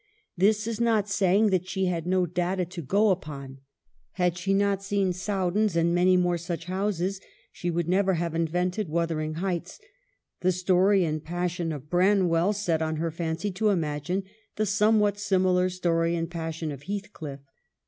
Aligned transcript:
This 0.35 0.65
is 0.65 0.81
not 0.81 1.07
saying 1.07 1.51
that 1.51 1.67
she 1.67 1.85
had 1.85 2.07
no 2.07 2.25
data 2.25 2.65
to 2.65 2.81
go 2.81 3.11
upon. 3.11 3.59
Had 4.13 4.35
she 4.35 4.51
not 4.51 4.81
seen 4.81 5.13
Sowdens, 5.13 5.75
and 5.75 5.93
many 5.93 6.17
more 6.17 6.39
such 6.39 6.65
houses, 6.65 7.21
she 7.51 7.69
would 7.69 7.87
never 7.87 8.15
have 8.15 8.33
invented' 8.33 8.89
Wither 8.89 9.21
ing 9.21 9.35
Heights;' 9.35 9.79
the 10.41 10.51
story 10.51 11.03
and 11.05 11.23
passion 11.23 11.71
of 11.71 11.87
Branwell 11.87 12.51
set 12.53 12.81
on 12.81 12.95
her 12.95 13.11
fancy 13.11 13.51
to 13.51 13.69
imagine 13.69 14.23
the 14.55 14.65
somewhat 14.65 15.19
simi 15.19 15.49
lar 15.49 15.69
story 15.69 16.15
and 16.15 16.31
passion 16.31 16.71
of 16.71 16.81
Heathcliff. 16.87 17.41